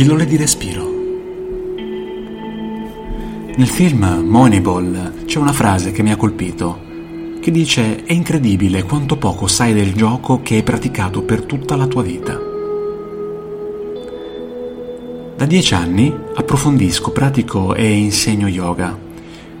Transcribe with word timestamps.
Pillole 0.00 0.24
di 0.24 0.38
respiro. 0.38 0.88
Nel 3.54 3.68
film 3.68 4.24
Moneyball 4.26 5.26
c'è 5.26 5.38
una 5.38 5.52
frase 5.52 5.92
che 5.92 6.02
mi 6.02 6.10
ha 6.10 6.16
colpito, 6.16 6.80
che 7.38 7.50
dice 7.50 8.04
è 8.04 8.12
incredibile 8.14 8.84
quanto 8.84 9.18
poco 9.18 9.46
sai 9.46 9.74
del 9.74 9.92
gioco 9.92 10.40
che 10.40 10.54
hai 10.54 10.62
praticato 10.62 11.20
per 11.20 11.42
tutta 11.42 11.76
la 11.76 11.86
tua 11.86 12.02
vita. 12.02 12.40
Da 15.36 15.44
dieci 15.44 15.74
anni 15.74 16.10
approfondisco, 16.34 17.10
pratico 17.10 17.74
e 17.74 17.92
insegno 17.92 18.48
yoga, 18.48 18.98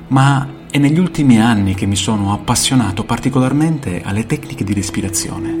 ma 0.06 0.48
è 0.70 0.78
negli 0.78 0.98
ultimi 0.98 1.38
anni 1.38 1.74
che 1.74 1.84
mi 1.84 1.96
sono 1.96 2.32
appassionato 2.32 3.04
particolarmente 3.04 4.00
alle 4.02 4.24
tecniche 4.24 4.64
di 4.64 4.72
respirazione 4.72 5.59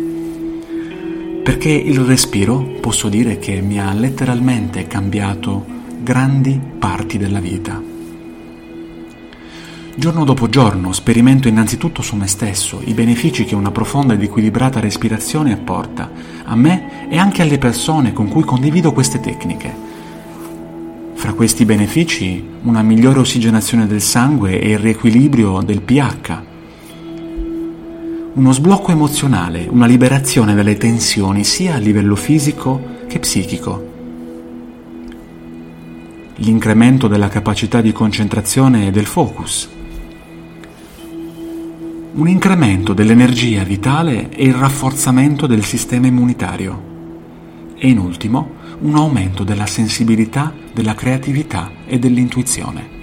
perché 1.50 1.70
il 1.70 1.98
respiro 1.98 2.60
posso 2.80 3.08
dire 3.08 3.40
che 3.40 3.60
mi 3.60 3.80
ha 3.80 3.92
letteralmente 3.92 4.86
cambiato 4.86 5.66
grandi 6.00 6.60
parti 6.78 7.18
della 7.18 7.40
vita. 7.40 7.82
Giorno 9.96 10.22
dopo 10.22 10.48
giorno 10.48 10.92
sperimento 10.92 11.48
innanzitutto 11.48 12.02
su 12.02 12.14
me 12.14 12.28
stesso 12.28 12.80
i 12.84 12.94
benefici 12.94 13.44
che 13.44 13.56
una 13.56 13.72
profonda 13.72 14.14
ed 14.14 14.22
equilibrata 14.22 14.78
respirazione 14.78 15.52
apporta 15.52 16.08
a 16.44 16.54
me 16.54 17.08
e 17.10 17.18
anche 17.18 17.42
alle 17.42 17.58
persone 17.58 18.12
con 18.12 18.28
cui 18.28 18.44
condivido 18.44 18.92
queste 18.92 19.18
tecniche. 19.18 19.74
Fra 21.14 21.32
questi 21.32 21.64
benefici 21.64 22.46
una 22.62 22.82
migliore 22.82 23.18
ossigenazione 23.18 23.88
del 23.88 24.00
sangue 24.00 24.60
e 24.60 24.70
il 24.70 24.78
riequilibrio 24.78 25.62
del 25.62 25.80
pH, 25.80 26.49
uno 28.32 28.52
sblocco 28.52 28.92
emozionale, 28.92 29.66
una 29.68 29.86
liberazione 29.86 30.54
dalle 30.54 30.76
tensioni 30.76 31.42
sia 31.42 31.74
a 31.74 31.78
livello 31.78 32.14
fisico 32.14 32.98
che 33.08 33.18
psichico. 33.18 33.88
L'incremento 36.36 37.08
della 37.08 37.28
capacità 37.28 37.80
di 37.80 37.90
concentrazione 37.92 38.86
e 38.86 38.90
del 38.92 39.06
focus. 39.06 39.68
Un 42.12 42.28
incremento 42.28 42.92
dell'energia 42.92 43.64
vitale 43.64 44.30
e 44.30 44.44
il 44.44 44.54
rafforzamento 44.54 45.48
del 45.48 45.64
sistema 45.64 46.06
immunitario. 46.06 46.88
E 47.76 47.88
in 47.88 47.98
ultimo, 47.98 48.58
un 48.80 48.94
aumento 48.94 49.42
della 49.42 49.66
sensibilità, 49.66 50.52
della 50.72 50.94
creatività 50.94 51.70
e 51.84 51.98
dell'intuizione. 51.98 52.99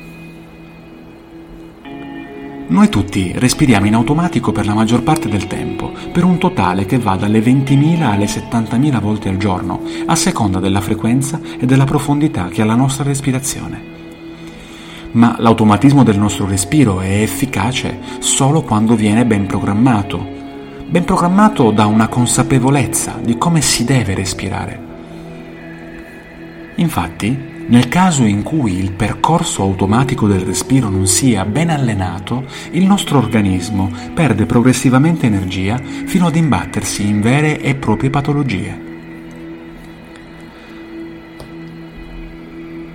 Noi 2.69 2.89
tutti 2.89 3.31
respiriamo 3.33 3.85
in 3.85 3.93
automatico 3.93 4.51
per 4.51 4.65
la 4.65 4.73
maggior 4.73 5.01
parte 5.01 5.29
del 5.29 5.47
tempo, 5.47 5.93
per 6.11 6.25
un 6.25 6.37
totale 6.37 6.85
che 6.85 6.99
va 6.99 7.15
dalle 7.15 7.39
20.000 7.39 8.01
alle 8.01 8.25
70.000 8.25 8.99
volte 8.99 9.29
al 9.29 9.37
giorno, 9.37 9.83
a 10.05 10.15
seconda 10.15 10.59
della 10.59 10.81
frequenza 10.81 11.39
e 11.57 11.65
della 11.65 11.85
profondità 11.85 12.49
che 12.49 12.61
ha 12.61 12.65
la 12.65 12.75
nostra 12.75 13.05
respirazione. 13.05 13.81
Ma 15.11 15.37
l'automatismo 15.39 16.03
del 16.03 16.19
nostro 16.19 16.45
respiro 16.45 16.99
è 16.99 17.21
efficace 17.21 17.99
solo 18.19 18.61
quando 18.63 18.95
viene 18.95 19.25
ben 19.25 19.45
programmato, 19.45 20.27
ben 20.89 21.05
programmato 21.05 21.71
da 21.71 21.85
una 21.85 22.09
consapevolezza 22.09 23.17
di 23.23 23.37
come 23.37 23.61
si 23.61 23.85
deve 23.85 24.13
respirare. 24.13 24.85
Infatti, 26.75 27.55
nel 27.69 27.89
caso 27.89 28.23
in 28.23 28.43
cui 28.43 28.79
il 28.79 28.93
percorso 28.93 29.61
automatico 29.61 30.25
del 30.25 30.39
respiro 30.39 30.87
non 30.87 31.05
sia 31.05 31.43
ben 31.43 31.69
allenato, 31.69 32.45
il 32.71 32.85
nostro 32.85 33.17
organismo 33.17 33.91
perde 34.13 34.45
progressivamente 34.45 35.25
energia 35.25 35.77
fino 36.05 36.27
ad 36.27 36.37
imbattersi 36.37 37.05
in 37.05 37.19
vere 37.19 37.59
e 37.59 37.75
proprie 37.75 38.09
patologie. 38.09 38.85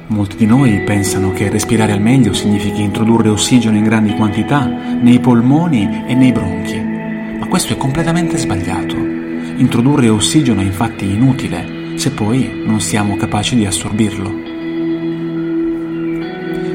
Molti 0.06 0.36
di 0.36 0.46
noi 0.46 0.80
pensano 0.84 1.32
che 1.32 1.50
respirare 1.50 1.92
al 1.92 2.00
meglio 2.00 2.32
significhi 2.32 2.80
introdurre 2.80 3.28
ossigeno 3.28 3.76
in 3.76 3.84
grandi 3.84 4.14
quantità 4.14 4.64
nei 4.64 5.20
polmoni 5.20 6.04
e 6.06 6.14
nei 6.14 6.32
bronchi, 6.32 6.80
ma 7.38 7.46
questo 7.46 7.74
è 7.74 7.76
completamente 7.76 8.38
sbagliato. 8.38 8.96
Introdurre 8.96 10.08
ossigeno 10.08 10.62
è 10.62 10.64
infatti 10.64 11.10
inutile 11.10 11.98
se 11.98 12.10
poi 12.12 12.62
non 12.64 12.80
siamo 12.80 13.16
capaci 13.16 13.54
di 13.54 13.66
assorbirlo 13.66 14.41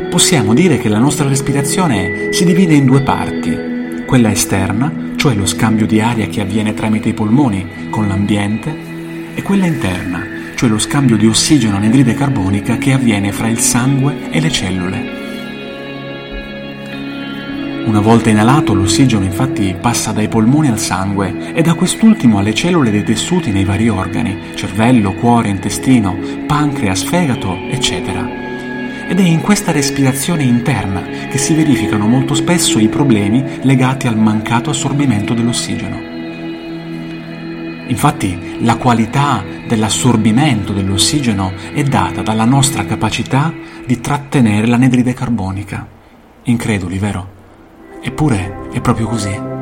possiamo 0.10 0.54
dire 0.54 0.78
che 0.78 0.90
la 0.90 1.00
nostra 1.00 1.28
respirazione 1.28 2.30
si 2.32 2.46
divide 2.46 2.74
in 2.74 2.86
due 2.86 3.02
parti, 3.02 4.04
quella 4.06 4.32
esterna, 4.32 4.92
cioè 5.16 5.36
lo 5.36 5.46
scambio 5.46 5.86
di 5.86 6.00
aria 6.00 6.28
che 6.28 6.42
avviene 6.42 6.74
tramite 6.74 7.10
i 7.10 7.14
polmoni 7.14 7.90
con 7.90 8.08
l'ambiente, 8.08 8.76
e 9.36 9.42
quella 9.42 9.66
interna, 9.66 10.26
cioè 10.56 10.70
lo 10.70 10.80
scambio 10.80 11.18
di 11.18 11.28
ossigeno 11.28 11.76
anidride 11.76 12.14
carbonica 12.14 12.78
che 12.78 12.94
avviene 12.94 13.32
fra 13.32 13.48
il 13.48 13.60
sangue 13.60 14.32
e 14.32 14.40
le 14.40 14.50
cellule. 14.50 15.26
Una 17.86 18.02
volta 18.02 18.30
inalato 18.30 18.74
l'ossigeno 18.74 19.24
infatti 19.24 19.76
passa 19.80 20.12
dai 20.12 20.28
polmoni 20.28 20.68
al 20.68 20.80
sangue 20.80 21.54
e 21.54 21.62
da 21.62 21.74
quest'ultimo 21.74 22.38
alle 22.38 22.54
cellule 22.54 22.92
dei 22.92 23.04
tessuti 23.04 23.52
nei 23.52 23.64
vari 23.64 23.88
organi, 23.88 24.38
cervello, 24.56 25.14
cuore, 25.14 25.50
intestino, 25.50 26.18
pancreas, 26.48 27.04
fegato, 27.04 27.56
eccetera 27.70 28.47
ed 29.08 29.20
è 29.20 29.24
in 29.24 29.42
questa 29.42 29.72
respirazione 29.72 30.44
interna 30.44 31.02
che 31.30 31.38
si 31.38 31.54
verificano 31.54 32.08
molto 32.08 32.34
spesso 32.34 32.78
i 32.80 32.90
problemi 32.90 33.60
legati 33.62 34.08
al 34.08 34.18
mancato 34.18 34.70
assorbimento 34.70 35.34
dell'ossigeno. 35.34 36.16
Infatti 37.88 38.58
la 38.60 38.76
qualità 38.76 39.44
dell'assorbimento 39.66 40.74
dell'ossigeno 40.74 41.54
è 41.74 41.84
data 41.84 42.22
dalla 42.22 42.46
nostra 42.46 42.84
capacità 42.86 43.54
di 43.86 44.02
trattenere 44.02 44.68
l'anidride 44.68 45.14
carbonica. 45.14 45.88
Increduli, 46.44 47.00
vero? 47.00 47.36
Eppure 48.02 48.70
è 48.72 48.82
proprio 48.82 49.08
così. 49.08 49.57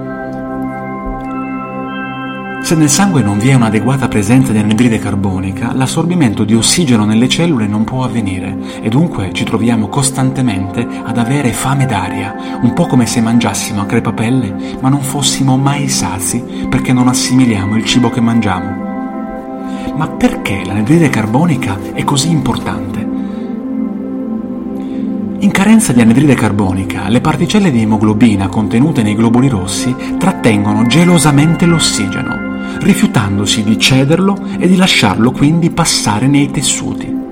Se 2.66 2.74
nel 2.74 2.90
sangue 2.90 3.22
non 3.22 3.38
vi 3.38 3.50
è 3.50 3.54
un'adeguata 3.54 4.08
presenza 4.08 4.52
di 4.52 4.58
anidride 4.58 4.98
carbonica, 4.98 5.72
l'assorbimento 5.72 6.44
di 6.44 6.56
ossigeno 6.56 7.06
nelle 7.06 7.30
cellule 7.30 7.68
non 7.68 7.84
può 7.84 8.04
avvenire 8.04 8.58
e 8.82 8.90
dunque 8.90 9.32
ci 9.34 9.44
troviamo 9.44 9.88
costantemente 9.88 10.84
ad 11.04 11.20
avere 11.20 11.54
fame 11.54 11.86
d'aria, 11.86 12.60
un 12.64 12.74
po' 12.74 12.88
come 12.88 13.06
se 13.06 13.22
mangiassimo 13.22 13.82
a 13.82 13.86
crepapelle 13.86 14.80
ma 14.82 14.90
non 14.90 15.02
fossimo 15.02 15.58
mai 15.58 15.88
sazi 15.90 16.44
perché 16.68 16.92
non 16.92 17.08
assimiliamo 17.08 17.76
il 17.76 17.86
cibo 17.86 18.10
che 18.10 18.20
mangiamo. 18.20 19.94
Ma 19.96 20.08
perché 20.08 20.64
l'anidride 20.66 21.10
carbonica 21.12 21.78
è 21.94 22.04
così 22.04 22.32
importante? 22.32 23.00
In 25.38 25.52
carenza 25.52 25.94
di 25.94 26.02
anidride 26.02 26.34
carbonica, 26.34 27.10
le 27.10 27.22
particelle 27.22 27.70
di 27.70 27.82
emoglobina 27.84 28.48
contenute 28.48 29.04
nei 29.04 29.14
globuli 29.14 29.50
rossi 29.50 29.96
trattengono 30.18 30.88
gelosamente 30.88 31.68
l'ossigeno 31.68 32.45
rifiutandosi 32.86 33.64
di 33.64 33.80
cederlo 33.80 34.38
e 34.60 34.68
di 34.68 34.76
lasciarlo 34.76 35.32
quindi 35.32 35.72
passare 35.72 36.28
nei 36.28 36.52
tessuti. 36.52 37.24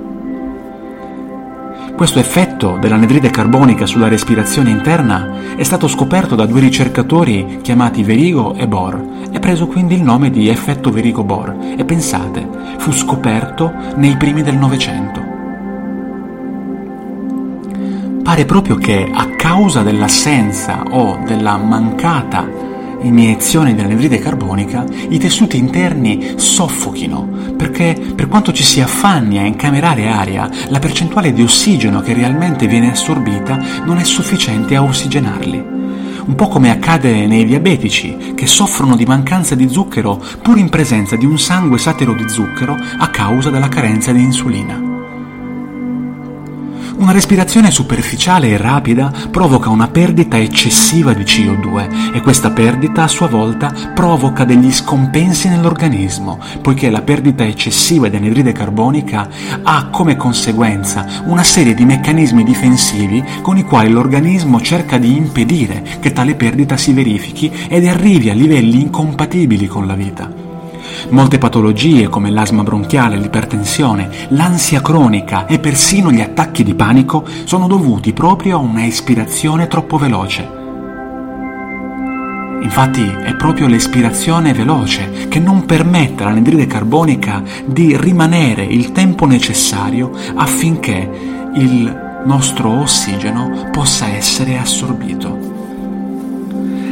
Questo 1.95 2.17
effetto 2.17 2.77
dell'anidride 2.81 3.29
carbonica 3.29 3.85
sulla 3.85 4.07
respirazione 4.07 4.71
interna 4.71 5.55
è 5.55 5.61
stato 5.61 5.87
scoperto 5.87 6.33
da 6.33 6.47
due 6.47 6.59
ricercatori 6.59 7.59
chiamati 7.61 8.01
Verigo 8.01 8.55
e 8.55 8.67
Bohr 8.67 9.27
e 9.31 9.39
preso 9.39 9.67
quindi 9.67 9.93
il 9.93 10.01
nome 10.01 10.31
di 10.31 10.49
effetto 10.49 10.89
Verigo-Bohr 10.89 11.75
e 11.77 11.85
pensate, 11.85 12.49
fu 12.79 12.91
scoperto 12.91 13.71
nei 13.97 14.17
primi 14.17 14.41
del 14.41 14.57
Novecento. 14.57 15.21
Pare 18.23 18.45
proprio 18.45 18.75
che 18.75 19.07
a 19.13 19.27
causa 19.35 19.83
dell'assenza 19.83 20.83
o 20.89 21.19
della 21.23 21.57
mancata 21.57 22.62
iniezione 23.03 23.75
dell'anidride 23.75 24.19
carbonica, 24.19 24.85
i 25.09 25.17
tessuti 25.17 25.57
interni 25.57 26.33
soffochino, 26.35 27.53
perché 27.55 27.99
per 28.15 28.27
quanto 28.27 28.51
ci 28.51 28.63
si 28.63 28.81
affanni 28.81 29.37
a 29.37 29.45
incamerare 29.45 30.07
aria, 30.07 30.49
la 30.69 30.79
percentuale 30.79 31.33
di 31.33 31.41
ossigeno 31.41 32.01
che 32.01 32.13
realmente 32.13 32.67
viene 32.67 32.91
assorbita 32.91 33.59
non 33.85 33.97
è 33.97 34.03
sufficiente 34.03 34.75
a 34.75 34.83
ossigenarli. 34.83 35.71
Un 36.25 36.35
po' 36.35 36.47
come 36.47 36.71
accade 36.71 37.27
nei 37.27 37.45
diabetici, 37.45 38.33
che 38.33 38.47
soffrono 38.47 38.95
di 38.95 39.05
mancanza 39.05 39.55
di 39.55 39.67
zucchero 39.67 40.23
pur 40.41 40.57
in 40.57 40.69
presenza 40.69 41.17
di 41.17 41.25
un 41.25 41.37
sangue 41.37 41.77
satero 41.77 42.13
di 42.13 42.29
zucchero 42.29 42.77
a 42.97 43.09
causa 43.09 43.49
della 43.49 43.67
carenza 43.67 44.13
di 44.13 44.21
insulina. 44.21 44.92
Una 46.95 47.11
respirazione 47.11 47.71
superficiale 47.71 48.49
e 48.49 48.57
rapida 48.57 49.11
provoca 49.31 49.69
una 49.69 49.87
perdita 49.87 50.37
eccessiva 50.37 51.13
di 51.13 51.23
CO2 51.23 52.13
e 52.13 52.21
questa 52.21 52.51
perdita 52.51 53.03
a 53.03 53.07
sua 53.07 53.27
volta 53.27 53.73
provoca 53.93 54.45
degli 54.45 54.71
scompensi 54.71 55.49
nell'organismo, 55.49 56.39
poiché 56.61 56.89
la 56.89 57.01
perdita 57.01 57.43
eccessiva 57.43 58.09
di 58.09 58.15
anidride 58.15 58.51
carbonica 58.51 59.27
ha 59.63 59.87
come 59.89 60.15
conseguenza 60.15 61.23
una 61.25 61.43
serie 61.43 61.73
di 61.73 61.83
meccanismi 61.83 62.43
difensivi 62.43 63.23
con 63.41 63.57
i 63.57 63.63
quali 63.63 63.89
l'organismo 63.89 64.61
cerca 64.61 64.97
di 64.97 65.15
impedire 65.15 65.83
che 65.99 66.13
tale 66.13 66.35
perdita 66.35 66.77
si 66.77 66.93
verifichi 66.93 67.51
ed 67.67 67.87
arrivi 67.87 68.29
a 68.29 68.33
livelli 68.33 68.81
incompatibili 68.81 69.67
con 69.67 69.87
la 69.87 69.95
vita. 69.95 70.42
Molte 71.09 71.37
patologie 71.37 72.07
come 72.07 72.31
l'asma 72.31 72.63
bronchiale, 72.63 73.17
l'ipertensione, 73.17 74.09
l'ansia 74.29 74.81
cronica 74.81 75.45
e 75.45 75.59
persino 75.59 76.11
gli 76.11 76.21
attacchi 76.21 76.63
di 76.63 76.73
panico 76.73 77.25
sono 77.43 77.67
dovuti 77.67 78.13
proprio 78.13 78.57
a 78.57 78.61
una 78.61 78.85
espirazione 78.85 79.67
troppo 79.67 79.97
veloce. 79.97 80.61
Infatti 82.61 83.03
è 83.03 83.35
proprio 83.35 83.67
l'espirazione 83.67 84.53
veloce 84.53 85.27
che 85.27 85.39
non 85.39 85.65
permette 85.65 86.23
all'anidride 86.23 86.65
carbonica 86.65 87.43
di 87.65 87.97
rimanere 87.97 88.63
il 88.63 88.93
tempo 88.93 89.25
necessario 89.25 90.11
affinché 90.35 91.09
il 91.55 92.21
nostro 92.25 92.69
ossigeno 92.81 93.67
possa 93.69 94.07
essere 94.07 94.57
assorbito. 94.57 95.37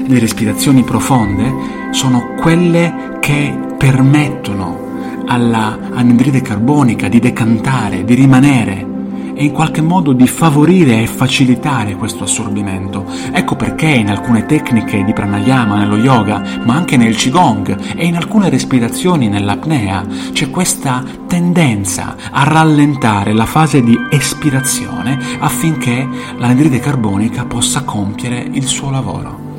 Le 0.05 0.19
respirazioni 0.19 0.83
profonde 0.83 1.53
sono 1.91 2.33
quelle 2.35 3.17
che 3.21 3.57
permettono 3.81 5.23
alla 5.25 5.75
anidride 5.91 6.43
carbonica 6.43 7.07
di 7.07 7.17
decantare, 7.17 8.03
di 8.03 8.13
rimanere 8.13 8.85
e 9.33 9.43
in 9.43 9.51
qualche 9.51 9.81
modo 9.81 10.13
di 10.13 10.27
favorire 10.27 11.01
e 11.01 11.07
facilitare 11.07 11.95
questo 11.95 12.25
assorbimento. 12.25 13.07
Ecco 13.31 13.55
perché 13.55 13.87
in 13.87 14.11
alcune 14.11 14.45
tecniche 14.45 15.03
di 15.03 15.13
pranayama, 15.13 15.77
nello 15.77 15.97
yoga, 15.97 16.59
ma 16.63 16.75
anche 16.75 16.95
nel 16.95 17.15
qigong 17.15 17.95
e 17.95 18.05
in 18.05 18.17
alcune 18.17 18.49
respirazioni 18.49 19.29
nell'apnea 19.29 20.05
c'è 20.31 20.51
questa 20.51 21.03
tendenza 21.25 22.15
a 22.29 22.43
rallentare 22.43 23.33
la 23.33 23.47
fase 23.47 23.81
di 23.81 23.97
espirazione 24.11 25.17
affinché 25.39 26.07
l'anidride 26.37 26.79
carbonica 26.79 27.45
possa 27.45 27.81
compiere 27.81 28.47
il 28.51 28.67
suo 28.67 28.91
lavoro. 28.91 29.50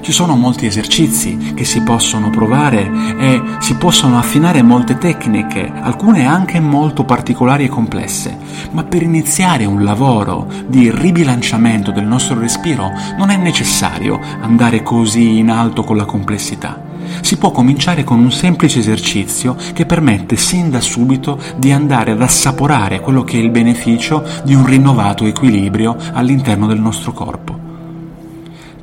Ci 0.00 0.12
sono 0.12 0.36
molti 0.36 0.66
esercizi 0.66 1.52
che 1.54 1.64
si 1.64 1.82
possono 1.82 2.30
provare 2.30 2.90
e 3.18 3.42
si 3.58 3.74
possono 3.74 4.18
affinare 4.18 4.62
molte 4.62 4.96
tecniche, 4.96 5.70
alcune 5.80 6.26
anche 6.26 6.60
molto 6.60 7.04
particolari 7.04 7.64
e 7.64 7.68
complesse, 7.68 8.36
ma 8.70 8.84
per 8.84 9.02
iniziare 9.02 9.64
un 9.64 9.84
lavoro 9.84 10.46
di 10.66 10.90
ribilanciamento 10.90 11.90
del 11.90 12.06
nostro 12.06 12.38
respiro 12.38 12.90
non 13.18 13.30
è 13.30 13.36
necessario 13.36 14.18
andare 14.40 14.82
così 14.82 15.38
in 15.38 15.50
alto 15.50 15.84
con 15.84 15.96
la 15.96 16.04
complessità. 16.04 16.86
Si 17.20 17.36
può 17.36 17.50
cominciare 17.50 18.04
con 18.04 18.18
un 18.18 18.30
semplice 18.30 18.78
esercizio 18.78 19.56
che 19.72 19.86
permette 19.86 20.36
sin 20.36 20.70
da 20.70 20.80
subito 20.80 21.38
di 21.56 21.72
andare 21.72 22.12
ad 22.12 22.22
assaporare 22.22 23.00
quello 23.00 23.24
che 23.24 23.38
è 23.38 23.42
il 23.42 23.50
beneficio 23.50 24.24
di 24.44 24.54
un 24.54 24.64
rinnovato 24.64 25.24
equilibrio 25.24 25.96
all'interno 26.12 26.66
del 26.66 26.80
nostro 26.80 27.12
corpo. 27.12 27.67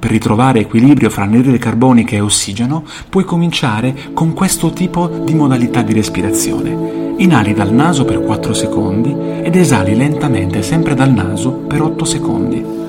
Per 0.06 0.14
ritrovare 0.14 0.60
equilibrio 0.60 1.10
fra 1.10 1.24
anidride 1.24 1.58
carbonica 1.58 2.16
e 2.16 2.20
ossigeno, 2.20 2.84
puoi 3.10 3.24
cominciare 3.24 4.12
con 4.14 4.34
questo 4.34 4.70
tipo 4.70 5.08
di 5.08 5.34
modalità 5.34 5.82
di 5.82 5.94
respirazione. 5.94 7.16
Inali 7.18 7.56
dal 7.56 7.74
naso 7.74 8.06
per 8.06 8.22
4 8.22 8.54
secondi 8.54 9.16
ed 9.42 9.56
esali 9.56 9.96
lentamente 9.96 10.62
sempre 10.62 10.94
dal 10.94 11.12
naso 11.12 11.54
per 11.54 11.82
8 11.82 12.06
secondi. 12.06 12.85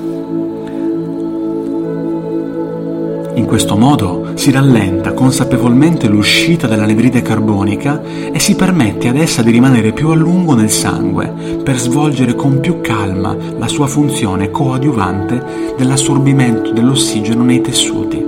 In 3.37 3.45
questo 3.45 3.77
modo 3.77 4.31
si 4.33 4.49
rallenta 4.49 5.13
consapevolmente 5.13 6.07
l'uscita 6.07 6.65
dell'anidride 6.65 7.21
carbonica 7.21 8.01
e 8.31 8.39
si 8.39 8.55
permette 8.55 9.09
ad 9.09 9.15
essa 9.15 9.43
di 9.43 9.51
rimanere 9.51 9.91
più 9.91 10.09
a 10.09 10.15
lungo 10.15 10.55
nel 10.55 10.71
sangue 10.71 11.61
per 11.63 11.77
svolgere 11.77 12.33
con 12.33 12.59
più 12.59 12.81
calma 12.81 13.37
la 13.59 13.67
sua 13.67 13.85
funzione 13.85 14.49
coadiuvante 14.49 15.75
dell'assorbimento 15.77 16.71
dell'ossigeno 16.71 17.43
nei 17.43 17.61
tessuti. 17.61 18.25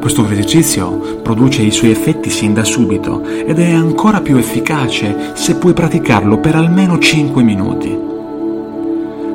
Questo 0.00 0.24
esercizio 0.28 1.20
produce 1.22 1.62
i 1.62 1.70
suoi 1.70 1.92
effetti 1.92 2.30
sin 2.30 2.52
da 2.52 2.64
subito 2.64 3.22
ed 3.24 3.60
è 3.60 3.70
ancora 3.70 4.20
più 4.22 4.36
efficace 4.38 5.34
se 5.34 5.54
puoi 5.54 5.72
praticarlo 5.72 6.38
per 6.38 6.56
almeno 6.56 6.98
5 6.98 7.42
minuti. 7.44 8.11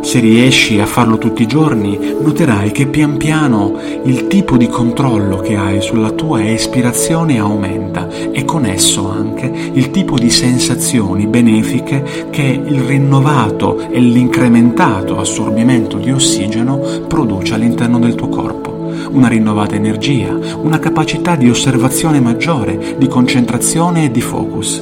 Se 0.07 0.21
riesci 0.21 0.79
a 0.79 0.85
farlo 0.85 1.17
tutti 1.17 1.41
i 1.41 1.47
giorni, 1.47 1.99
noterai 2.21 2.71
che 2.71 2.87
pian 2.87 3.17
piano 3.17 3.77
il 4.05 4.27
tipo 4.27 4.55
di 4.55 4.69
controllo 4.69 5.35
che 5.39 5.57
hai 5.57 5.81
sulla 5.81 6.11
tua 6.11 6.49
espirazione 6.49 7.39
aumenta 7.39 8.07
e 8.31 8.45
con 8.45 8.65
esso 8.65 9.11
anche 9.11 9.51
il 9.73 9.91
tipo 9.91 10.17
di 10.17 10.29
sensazioni 10.29 11.27
benefiche 11.27 12.29
che 12.29 12.41
il 12.41 12.79
rinnovato 12.83 13.79
e 13.89 13.99
l'incrementato 13.99 15.19
assorbimento 15.19 15.97
di 15.97 16.09
ossigeno 16.09 16.77
produce 17.05 17.55
all'interno 17.55 17.99
del 17.99 18.15
tuo 18.15 18.29
corpo. 18.29 18.93
Una 19.11 19.27
rinnovata 19.27 19.75
energia, 19.75 20.33
una 20.61 20.79
capacità 20.79 21.35
di 21.35 21.49
osservazione 21.49 22.21
maggiore, 22.21 22.95
di 22.97 23.09
concentrazione 23.09 24.05
e 24.05 24.11
di 24.11 24.21
focus. 24.21 24.81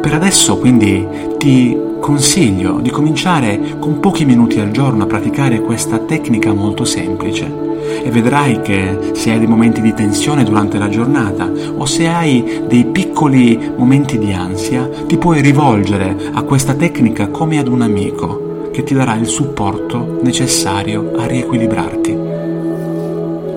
Per 0.00 0.14
adesso 0.14 0.56
quindi 0.56 1.06
ti 1.36 1.88
consiglio 2.00 2.80
di 2.80 2.90
cominciare 2.90 3.76
con 3.78 4.00
pochi 4.00 4.24
minuti 4.24 4.58
al 4.58 4.72
giorno 4.72 5.04
a 5.04 5.06
praticare 5.06 5.60
questa 5.60 5.98
tecnica 5.98 6.52
molto 6.52 6.84
semplice 6.84 7.68
e 8.02 8.10
vedrai 8.10 8.60
che 8.62 9.12
se 9.12 9.30
hai 9.30 9.38
dei 9.38 9.46
momenti 9.46 9.80
di 9.80 9.94
tensione 9.94 10.42
durante 10.42 10.78
la 10.78 10.88
giornata 10.88 11.50
o 11.76 11.84
se 11.84 12.08
hai 12.08 12.62
dei 12.66 12.86
piccoli 12.86 13.72
momenti 13.76 14.18
di 14.18 14.32
ansia, 14.32 14.88
ti 15.06 15.16
puoi 15.16 15.40
rivolgere 15.40 16.16
a 16.32 16.42
questa 16.42 16.74
tecnica 16.74 17.28
come 17.28 17.58
ad 17.58 17.68
un 17.68 17.82
amico 17.82 18.68
che 18.72 18.82
ti 18.82 18.94
darà 18.94 19.14
il 19.14 19.26
supporto 19.26 20.18
necessario 20.22 21.12
a 21.16 21.26
riequilibrarti. 21.26 22.18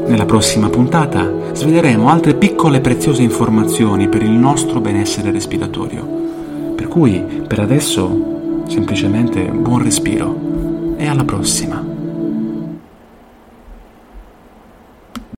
Nella 0.05 0.25
prossima 0.25 0.69
puntata 0.69 1.31
sveleremo 1.53 2.09
altre 2.09 2.33
piccole 2.33 2.77
e 2.77 2.81
preziose 2.81 3.21
informazioni 3.21 4.09
per 4.09 4.21
il 4.21 4.31
nostro 4.31 4.81
benessere 4.81 5.31
respiratorio. 5.31 6.21
Per 6.75 6.87
cui, 6.87 7.23
per 7.47 7.59
adesso, 7.59 8.32
semplicemente 8.67 9.43
buon 9.49 9.83
respiro 9.83 10.95
e 10.97 11.07
alla 11.07 11.23
prossima. 11.23 11.92